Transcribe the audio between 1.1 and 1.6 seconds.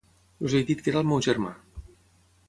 meu germà.